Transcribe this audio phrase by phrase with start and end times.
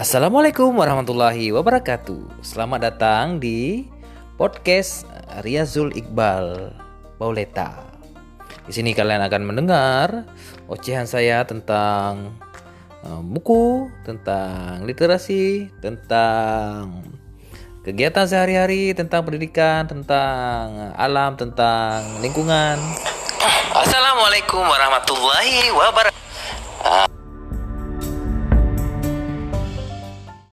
[0.00, 2.40] Assalamualaikum warahmatullahi wabarakatuh.
[2.40, 3.84] Selamat datang di
[4.40, 5.04] podcast
[5.44, 6.72] Riazul Iqbal
[7.20, 7.84] Bauleta.
[8.64, 10.24] Di sini kalian akan mendengar
[10.72, 12.32] ocehan saya tentang
[13.04, 17.04] eh, buku, tentang literasi, tentang
[17.84, 22.80] kegiatan sehari-hari, tentang pendidikan, tentang alam, tentang lingkungan.
[23.76, 26.19] Assalamualaikum warahmatullahi wabarakatuh.